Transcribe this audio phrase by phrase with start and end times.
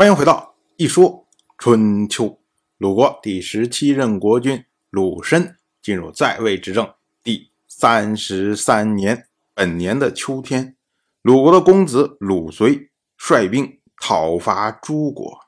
[0.00, 1.28] 欢迎回到一说
[1.58, 2.40] 春秋。
[2.78, 10.74] 鲁国第十七任国君鲁申进入在位执政第三十三年，本年的秋天，
[11.20, 15.38] 鲁国的公子鲁随率兵讨伐诸国。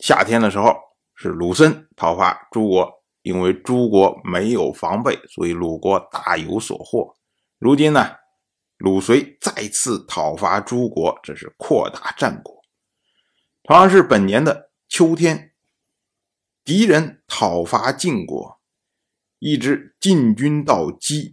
[0.00, 0.74] 夏天的时候
[1.14, 2.92] 是鲁申讨伐诸国，
[3.22, 7.14] 因为诸国没有防备，所以鲁国大有所获。
[7.60, 8.04] 如今呢，
[8.78, 12.55] 鲁随再次讨伐诸国，这是扩大战果。
[13.66, 15.52] 同样是本年的秋天，
[16.62, 18.60] 敌人讨伐晋国，
[19.40, 21.32] 一直晋军到姬。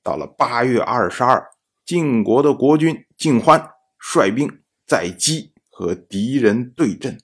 [0.00, 1.44] 到了八月二十二，
[1.84, 3.68] 晋国的国君晋欢
[3.98, 7.20] 率兵在姬和敌人对阵。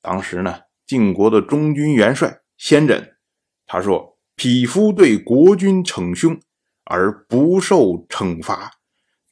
[0.00, 3.14] 当时呢，晋国的中军元帅先轸
[3.66, 6.40] 他说：“匹夫对国君逞凶
[6.84, 8.78] 而不受惩罚，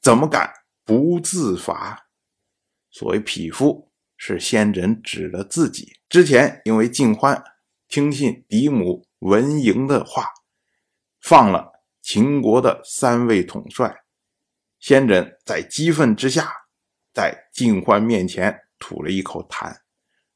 [0.02, 0.52] 怎么敢
[0.84, 2.08] 不自罚？”
[2.90, 3.86] 所谓匹夫。
[4.16, 5.92] 是先轸指的自己。
[6.08, 7.42] 之前因为晋欢
[7.88, 10.28] 听信嫡母文嬴的话，
[11.20, 13.94] 放了秦国的三位统帅，
[14.78, 16.50] 先轸在激愤之下，
[17.12, 19.74] 在晋欢面前吐了一口痰。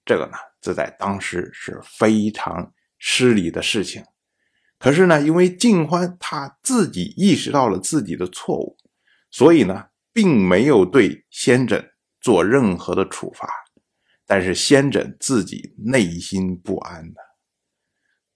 [0.04, 4.04] 这个呢，这在当时是非常失礼的事情。
[4.78, 8.76] 可是呢，因为晋欢他自己意识到了自己的错误，
[9.30, 13.48] 所以呢，并没有对先轸做任何的处罚。
[14.30, 17.20] 但是先诊自己内心不安的，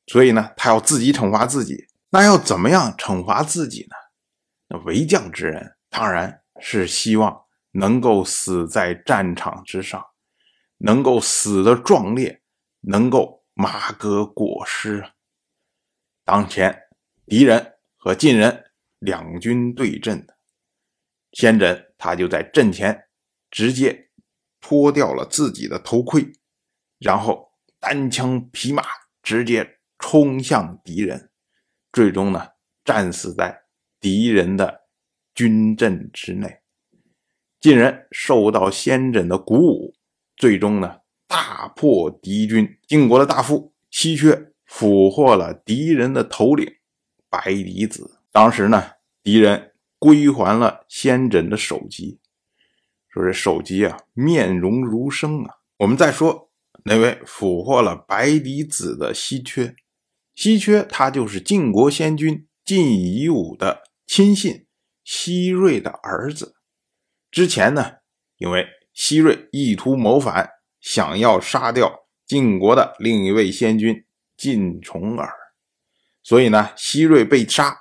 [0.09, 1.87] 所以呢，他要自己惩罚自己。
[2.11, 3.95] 那要怎么样惩罚自己呢？
[4.67, 10.05] 那为将之人当然是希望能够死在战场之上，
[10.79, 12.43] 能够死的壮烈，
[12.81, 15.13] 能够马革裹尸。
[16.25, 16.77] 当前
[17.25, 18.65] 敌人和晋人
[18.99, 20.37] 两军对阵的，
[21.31, 23.07] 先诊他就在阵前
[23.49, 24.11] 直接。
[24.67, 26.27] 脱掉了自己的头盔，
[26.99, 28.83] 然后单枪匹马
[29.23, 31.29] 直接冲向敌人，
[31.93, 32.49] 最终呢
[32.83, 33.65] 战死在
[34.01, 34.87] 敌人的
[35.35, 36.61] 军阵之内。
[37.61, 39.95] 晋人受到先轸的鼓舞，
[40.35, 42.79] 最终呢大破敌军。
[42.89, 46.67] 晋国的大夫稀缺俘获了敌人的头领
[47.29, 48.19] 白狄子。
[48.33, 52.19] 当时呢，敌人归还了先轸的首级。
[53.15, 55.55] 说这首级啊，面容如生啊。
[55.77, 56.51] 我们再说
[56.85, 59.77] 那位俘获了白狄子的稀缺，
[60.35, 64.67] 稀缺他就是晋国先君晋夷吾的亲信
[65.05, 66.57] 西瑞的儿子。
[67.31, 67.99] 之前呢，
[68.39, 70.51] 因为西瑞意图谋反，
[70.81, 74.05] 想要杀掉晋国的另一位先君
[74.37, 75.33] 晋重耳，
[76.25, 77.77] 所以呢，西瑞被杀，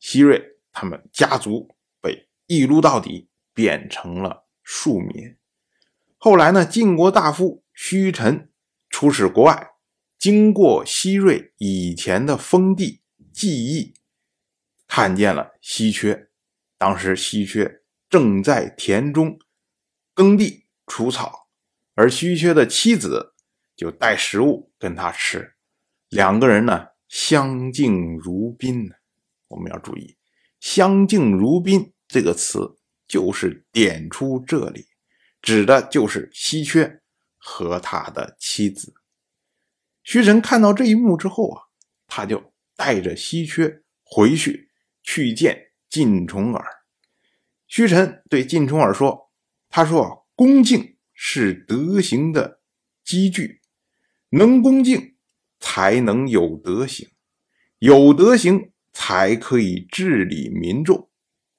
[0.00, 1.68] 西瑞他们家族
[2.00, 4.47] 被一撸到底，变成了。
[4.70, 5.34] 庶民。
[6.18, 6.62] 后来呢？
[6.62, 8.50] 晋国大夫胥臣
[8.90, 9.70] 出使国外，
[10.18, 13.00] 经过西瑞以前的封地
[13.32, 13.94] 记忆，
[14.86, 16.28] 看见了稀缺。
[16.76, 17.80] 当时稀缺
[18.10, 19.38] 正在田中
[20.12, 21.48] 耕地除草，
[21.94, 23.32] 而稀缺的妻子
[23.74, 25.54] 就带食物跟他吃。
[26.10, 28.90] 两个人呢，相敬如宾。
[29.48, 30.18] 我们要注意
[30.60, 32.77] “相敬如宾”这个词。
[33.08, 34.86] 就是点出这里，
[35.40, 37.00] 指的就是稀缺
[37.38, 38.92] 和他的妻子。
[40.04, 41.62] 徐臣看到这一幕之后啊，
[42.06, 44.70] 他就带着稀缺回去
[45.02, 46.64] 去见晋重耳。
[47.66, 49.30] 徐臣对晋重耳说
[49.70, 52.60] ：“他说恭敬是德行的
[53.02, 53.62] 积聚，
[54.30, 55.16] 能恭敬
[55.58, 57.08] 才能有德行，
[57.78, 61.10] 有德行才可以治理民众。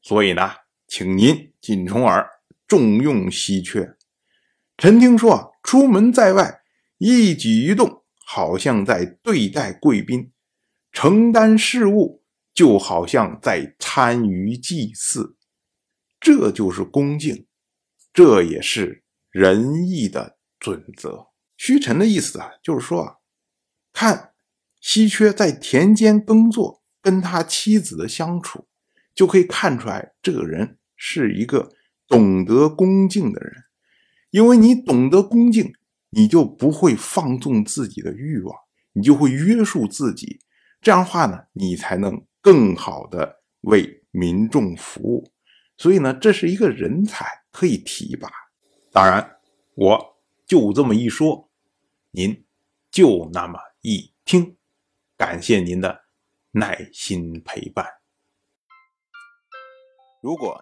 [0.03, 0.51] 所以呢。”
[0.89, 2.27] 请您晋重耳
[2.67, 3.95] 重用稀缺。
[4.75, 6.61] 臣听说啊，出门在外，
[6.97, 10.31] 一举一动好像在对待贵宾，
[10.91, 12.23] 承担事务
[12.55, 15.37] 就好像在参与祭祀，
[16.19, 17.45] 这就是恭敬，
[18.11, 21.27] 这也是仁义的准则。
[21.55, 23.15] 虚臣的意思啊，就是说啊，
[23.93, 24.31] 看
[24.81, 28.67] 稀缺在田间耕作，跟他妻子的相处，
[29.13, 30.78] 就可以看出来这个人。
[30.99, 31.71] 是一个
[32.07, 33.53] 懂得恭敬的人，
[34.29, 35.73] 因为你懂得恭敬，
[36.09, 38.55] 你就不会放纵自己的欲望，
[38.93, 40.41] 你就会约束自己。
[40.81, 45.31] 这样的话呢，你才能更好的为民众服务。
[45.77, 48.29] 所以呢，这是一个人才可以提拔。
[48.91, 49.37] 当然，
[49.75, 51.49] 我就这么一说，
[52.11, 52.45] 您
[52.91, 54.57] 就那么一听。
[55.15, 56.03] 感谢您的
[56.51, 57.85] 耐心陪伴。
[60.21, 60.61] 如果